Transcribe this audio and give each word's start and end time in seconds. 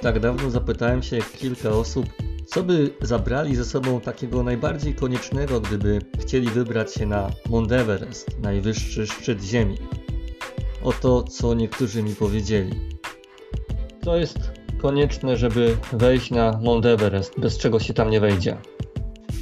tak 0.00 0.20
dawno 0.20 0.50
zapytałem 0.50 1.02
się 1.02 1.18
kilka 1.38 1.70
osób, 1.70 2.06
co 2.46 2.62
by 2.62 2.90
zabrali 3.02 3.56
ze 3.56 3.64
sobą 3.64 4.00
takiego 4.00 4.42
najbardziej 4.42 4.94
koniecznego, 4.94 5.60
gdyby 5.60 5.98
chcieli 6.20 6.48
wybrać 6.50 6.94
się 6.94 7.06
na 7.06 7.30
Mount 7.50 7.72
Everest, 7.72 8.40
najwyższy 8.40 9.06
szczyt 9.06 9.42
Ziemi. 9.42 9.78
Oto, 10.82 11.22
co 11.22 11.54
niektórzy 11.54 12.02
mi 12.02 12.14
powiedzieli. 12.14 12.98
To 14.04 14.16
jest 14.16 14.38
konieczne, 14.82 15.36
żeby 15.36 15.76
wejść 15.92 16.30
na 16.30 16.60
Mount 16.62 16.86
Everest, 16.86 17.40
bez 17.40 17.58
czego 17.58 17.80
się 17.80 17.94
tam 17.94 18.10
nie 18.10 18.20
wejdzie. 18.20 18.56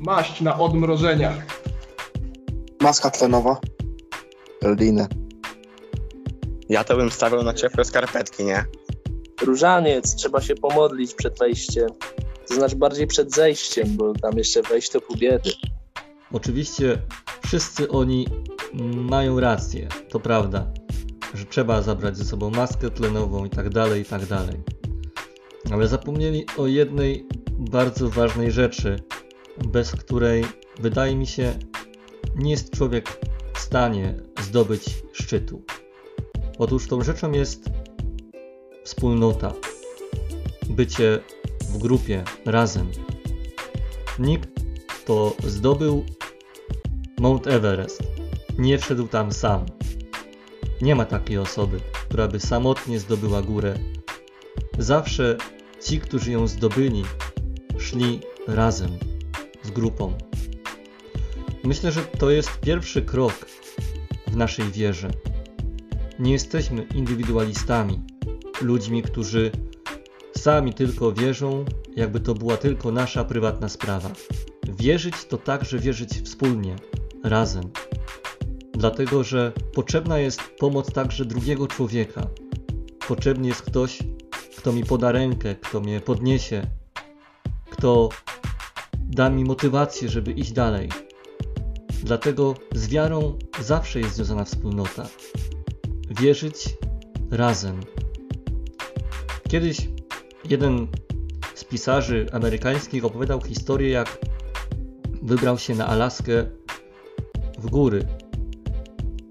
Maść 0.00 0.40
na 0.40 0.58
odmrożenia. 0.58 1.32
Maska 2.80 3.10
tlenowa. 3.10 3.60
Liny. 4.78 5.06
Ja 6.68 6.84
to 6.84 6.96
bym 6.96 7.10
stawiał 7.10 7.42
na 7.42 7.54
ciepłe 7.54 7.84
skarpetki, 7.84 8.44
nie? 8.44 8.64
Różaniec, 9.42 10.14
trzeba 10.14 10.40
się 10.40 10.54
pomodlić 10.54 11.14
przed 11.14 11.38
wejściem. 11.38 11.88
To 12.48 12.54
znaczy 12.54 12.76
bardziej 12.76 13.06
przed 13.06 13.34
zejściem, 13.34 13.96
bo 13.96 14.12
tam 14.12 14.38
jeszcze 14.38 14.62
wejść 14.62 14.90
to 14.90 15.00
pół 15.00 15.16
biedy. 15.16 15.50
Oczywiście 16.32 16.98
wszyscy 17.46 17.88
oni 17.90 18.28
mają 18.94 19.40
rację, 19.40 19.88
to 20.08 20.20
prawda, 20.20 20.66
że 21.34 21.44
trzeba 21.44 21.82
zabrać 21.82 22.16
ze 22.16 22.24
sobą 22.24 22.50
maskę 22.50 22.90
tlenową 22.90 23.44
i 23.44 23.50
tak 23.50 23.70
dalej, 23.70 24.02
i 24.02 24.04
tak 24.04 24.26
dalej. 24.26 24.62
Ale 25.72 25.88
zapomnieli 25.88 26.46
o 26.58 26.66
jednej 26.66 27.26
bardzo 27.58 28.10
ważnej 28.10 28.52
rzeczy, 28.52 28.96
bez 29.64 29.90
której 29.92 30.44
wydaje 30.80 31.16
mi 31.16 31.26
się 31.26 31.54
nie 32.36 32.50
jest 32.50 32.70
człowiek 32.70 33.18
w 33.54 33.58
stanie 33.58 34.14
zdobyć 34.42 34.84
szczytu. 35.12 35.62
Otóż 36.58 36.88
tą 36.88 37.02
rzeczą 37.02 37.32
jest 37.32 37.70
wspólnota, 38.84 39.52
bycie 40.70 41.20
w 41.60 41.78
grupie, 41.78 42.24
razem. 42.46 42.90
Nikt, 44.18 44.48
kto 44.86 45.36
zdobył 45.46 46.04
Mount 47.18 47.46
Everest, 47.46 48.02
nie 48.58 48.78
wszedł 48.78 49.06
tam 49.06 49.32
sam. 49.32 49.66
Nie 50.82 50.94
ma 50.94 51.04
takiej 51.04 51.38
osoby, 51.38 51.80
która 52.08 52.28
by 52.28 52.40
samotnie 52.40 52.98
zdobyła 52.98 53.42
górę. 53.42 53.74
Zawsze 54.78 55.36
ci, 55.82 56.00
którzy 56.00 56.32
ją 56.32 56.46
zdobyli, 56.46 57.04
szli 57.78 58.20
razem, 58.46 58.90
z 59.62 59.70
grupą. 59.70 60.12
Myślę, 61.64 61.92
że 61.92 62.02
to 62.02 62.30
jest 62.30 62.60
pierwszy 62.60 63.02
krok 63.02 63.46
w 64.26 64.36
naszej 64.36 64.70
wierze. 64.70 65.10
Nie 66.18 66.32
jesteśmy 66.32 66.86
indywidualistami, 66.94 68.00
ludźmi, 68.62 69.02
którzy 69.02 69.50
sami 70.36 70.74
tylko 70.74 71.12
wierzą, 71.12 71.64
jakby 71.96 72.20
to 72.20 72.34
była 72.34 72.56
tylko 72.56 72.92
nasza 72.92 73.24
prywatna 73.24 73.68
sprawa. 73.68 74.10
Wierzyć 74.68 75.24
to 75.24 75.38
także 75.38 75.78
wierzyć 75.78 76.10
wspólnie, 76.10 76.76
razem. 77.24 77.64
Dlatego, 78.72 79.24
że 79.24 79.52
potrzebna 79.74 80.18
jest 80.18 80.40
pomoc 80.58 80.92
także 80.92 81.24
drugiego 81.24 81.66
człowieka. 81.66 82.26
Potrzebny 83.08 83.48
jest 83.48 83.62
ktoś, 83.62 83.98
kto 84.56 84.72
mi 84.72 84.84
poda 84.84 85.12
rękę, 85.12 85.54
kto 85.54 85.80
mnie 85.80 86.00
podniesie, 86.00 86.66
kto 87.70 88.08
da 88.96 89.30
mi 89.30 89.44
motywację, 89.44 90.08
żeby 90.08 90.32
iść 90.32 90.52
dalej. 90.52 90.88
Dlatego 92.02 92.54
z 92.74 92.88
wiarą 92.88 93.38
zawsze 93.60 94.00
jest 94.00 94.14
związana 94.14 94.44
wspólnota. 94.44 95.06
Wierzyć 96.20 96.56
razem. 97.30 97.80
Kiedyś 99.54 99.88
jeden 100.50 100.86
z 101.54 101.64
pisarzy 101.64 102.26
amerykańskich 102.32 103.04
opowiadał 103.04 103.40
historię, 103.40 103.88
jak 103.88 104.18
wybrał 105.22 105.58
się 105.58 105.74
na 105.74 105.86
Alaskę 105.86 106.46
w 107.58 107.70
góry. 107.70 108.06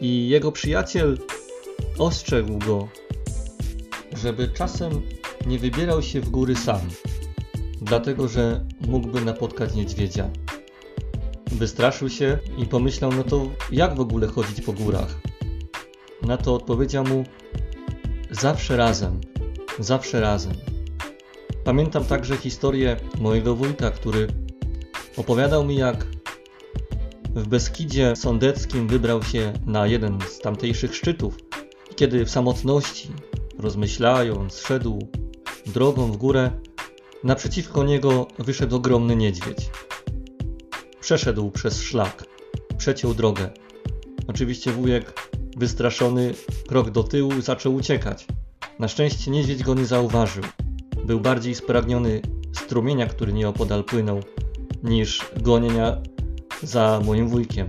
I 0.00 0.28
jego 0.28 0.52
przyjaciel 0.52 1.18
ostrzegł 1.98 2.58
go, 2.58 2.88
żeby 4.16 4.48
czasem 4.48 5.02
nie 5.46 5.58
wybierał 5.58 6.02
się 6.02 6.20
w 6.20 6.30
góry 6.30 6.56
sam, 6.56 6.80
dlatego 7.82 8.28
że 8.28 8.64
mógłby 8.88 9.20
napotkać 9.20 9.74
niedźwiedzia. 9.74 10.30
Wystraszył 11.52 12.08
się 12.08 12.38
i 12.58 12.66
pomyślał, 12.66 13.12
no 13.12 13.24
to 13.24 13.50
jak 13.72 13.96
w 13.96 14.00
ogóle 14.00 14.26
chodzić 14.26 14.60
po 14.60 14.72
górach? 14.72 15.20
Na 16.22 16.36
to 16.36 16.54
odpowiedział 16.54 17.04
mu: 17.04 17.24
Zawsze 18.30 18.76
razem, 18.76 19.20
zawsze 19.78 20.20
razem. 20.20 20.52
Pamiętam 21.64 22.04
także 22.04 22.36
historię 22.36 22.96
mojego 23.18 23.54
wujka, 23.54 23.90
który 23.90 24.26
opowiadał 25.16 25.64
mi, 25.64 25.76
jak 25.76 26.06
w 27.34 27.48
Beskidzie 27.48 28.16
Sądeckim 28.16 28.88
wybrał 28.88 29.22
się 29.22 29.52
na 29.66 29.86
jeden 29.86 30.18
z 30.28 30.38
tamtejszych 30.38 30.96
szczytów. 30.96 31.38
I 31.92 31.94
kiedy 31.94 32.24
w 32.24 32.30
samotności, 32.30 33.10
rozmyślając, 33.58 34.58
szedł 34.58 35.08
drogą 35.66 36.12
w 36.12 36.16
górę, 36.16 36.50
naprzeciwko 37.24 37.84
niego 37.84 38.26
wyszedł 38.38 38.76
ogromny 38.76 39.16
niedźwiedź. 39.16 39.70
Przeszedł 41.00 41.50
przez 41.50 41.82
szlak, 41.82 42.24
przeciął 42.78 43.14
drogę. 43.14 43.50
Oczywiście 44.28 44.72
wujek, 44.72 45.30
wystraszony, 45.56 46.34
krok 46.68 46.90
do 46.90 47.02
tyłu, 47.02 47.40
zaczął 47.40 47.74
uciekać. 47.74 48.26
Na 48.80 48.88
szczęście 48.88 49.30
niedźwiedź 49.30 49.62
go 49.62 49.74
nie 49.74 49.86
zauważył. 49.86 50.44
Był 51.04 51.20
bardziej 51.20 51.54
spragniony 51.54 52.22
strumienia, 52.52 53.06
który 53.06 53.32
nieopodal 53.32 53.84
płynął, 53.84 54.20
niż 54.82 55.26
gonienia 55.36 55.96
za 56.62 57.00
moim 57.04 57.28
wujkiem. 57.28 57.68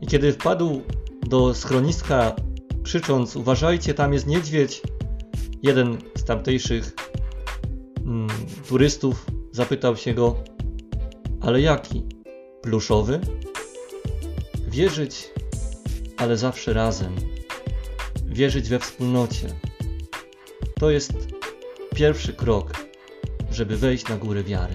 I 0.00 0.06
kiedy 0.06 0.32
wpadł 0.32 0.82
do 1.22 1.54
schroniska, 1.54 2.36
krzycząc: 2.82 3.36
Uważajcie, 3.36 3.94
tam 3.94 4.12
jest 4.12 4.26
niedźwiedź, 4.26 4.82
jeden 5.62 5.98
z 6.14 6.24
tamtejszych 6.24 6.94
mm, 8.04 8.28
turystów 8.68 9.26
zapytał 9.52 9.96
się 9.96 10.14
go: 10.14 10.36
Ale 11.40 11.60
jaki? 11.60 12.04
Pluszowy? 12.62 13.20
Wierzyć, 14.68 15.30
ale 16.16 16.36
zawsze 16.36 16.72
razem. 16.72 17.16
Wierzyć 18.26 18.68
we 18.68 18.78
wspólnocie. 18.78 19.65
To 20.80 20.90
jest 20.90 21.12
pierwszy 21.94 22.32
krok, 22.32 22.72
żeby 23.52 23.76
wejść 23.76 24.08
na 24.08 24.16
górę 24.16 24.42
wiary. 24.42 24.74